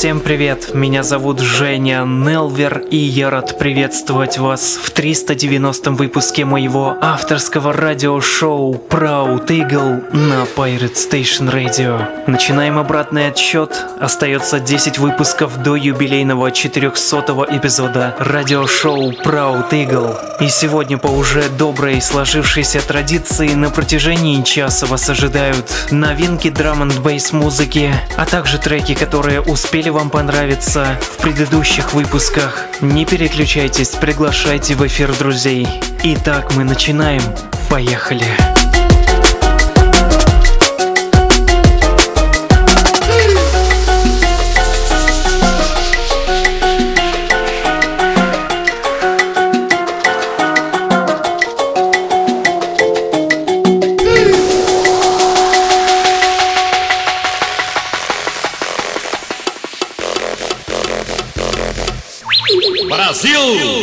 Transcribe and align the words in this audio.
Всем 0.00 0.20
привет, 0.20 0.72
меня 0.72 1.02
зовут 1.02 1.40
Женя 1.40 2.06
Нелвер, 2.06 2.78
и 2.78 2.96
я 2.96 3.28
рад 3.28 3.58
приветствовать 3.58 4.38
вас 4.38 4.78
в 4.82 4.90
390 4.92 5.90
выпуске 5.90 6.46
моего 6.46 6.96
авторского 7.02 7.74
радиошоу 7.74 8.82
Proud 8.88 9.48
Eagle 9.48 10.10
на 10.16 10.44
Pirate 10.56 10.94
Station 10.94 11.52
Radio. 11.52 12.02
Начинаем 12.26 12.78
обратный 12.78 13.28
отсчет, 13.28 13.78
остается 14.00 14.58
10 14.58 14.96
выпусков 14.96 15.62
до 15.62 15.76
юбилейного 15.76 16.50
400 16.50 17.46
эпизода 17.50 18.16
радиошоу 18.18 19.10
Proud 19.10 19.68
Eagle. 19.70 20.16
И 20.40 20.48
сегодня 20.48 20.96
по 20.96 21.08
уже 21.08 21.42
доброй 21.58 22.00
сложившейся 22.00 22.80
традиции 22.80 23.48
на 23.48 23.68
протяжении 23.68 24.40
часа 24.40 24.86
вас 24.86 25.10
ожидают 25.10 25.70
новинки 25.90 26.48
драм 26.48 26.84
н 26.84 26.90
бейс 27.02 27.34
музыки, 27.34 27.92
а 28.16 28.24
также 28.24 28.56
треки, 28.56 28.94
которые 28.94 29.42
успели 29.42 29.89
вам 29.92 30.10
понравиться 30.10 30.98
в 31.00 31.22
предыдущих 31.22 31.92
выпусках. 31.92 32.66
Не 32.80 33.04
переключайтесь, 33.04 33.90
приглашайте 33.90 34.74
в 34.74 34.86
эфир 34.86 35.14
друзей. 35.16 35.66
Итак, 36.02 36.52
мы 36.56 36.64
начинаем. 36.64 37.22
Поехали! 37.68 38.59
Brasil! 63.22 63.79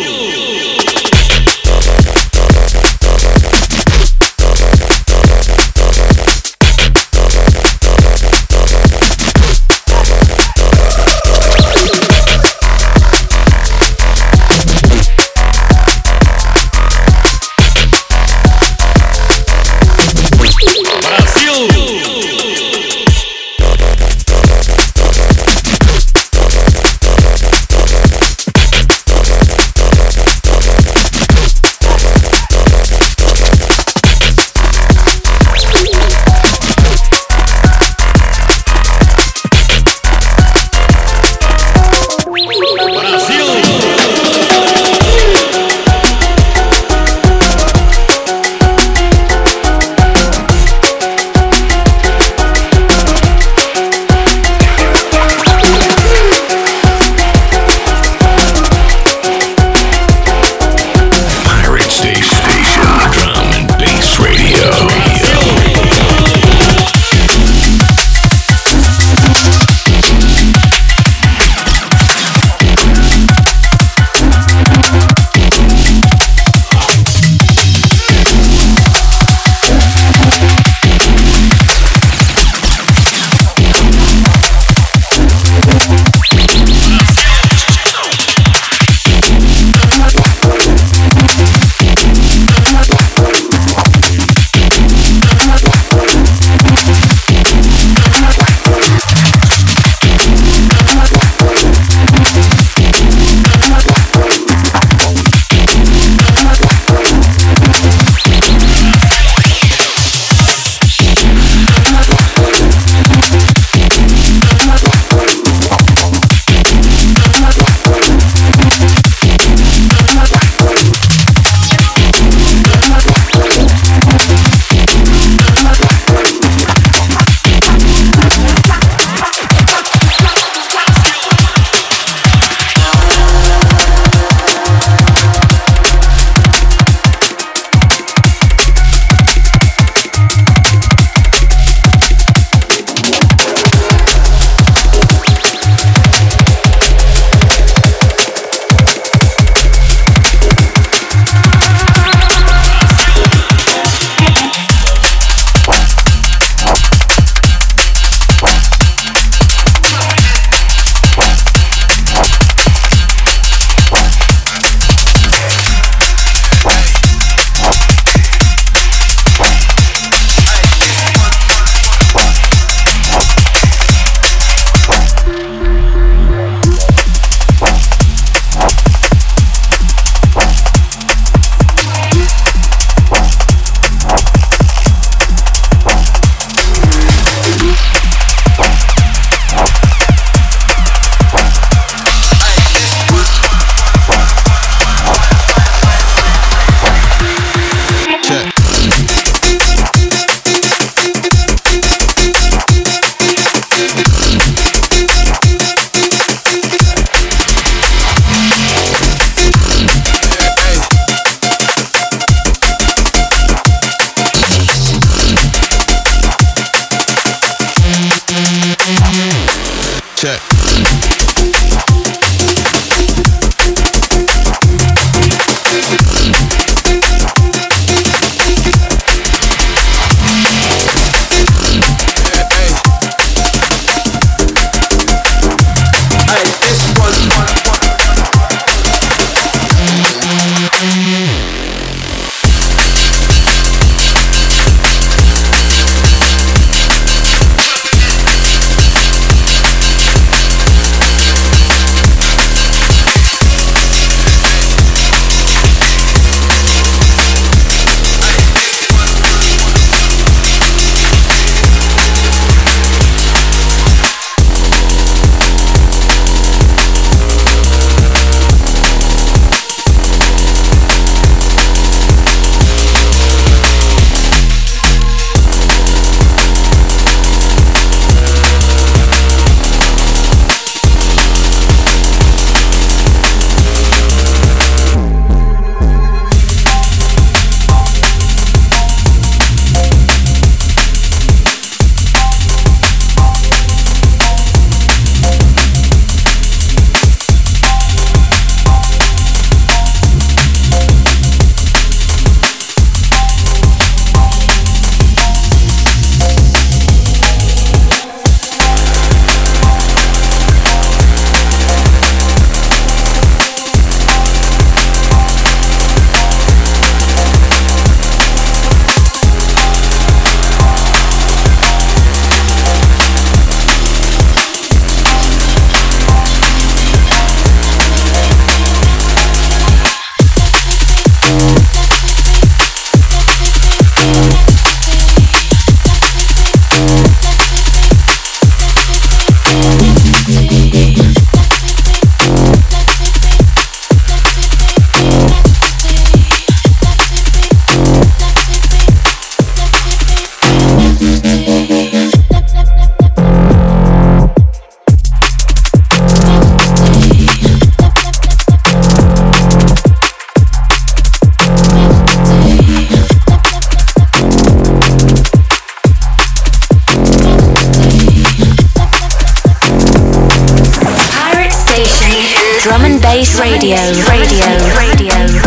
Radio. 373.07 373.39
Radio. 373.39 373.77
Radio. 374.09 374.75
Radio. 374.75 375.47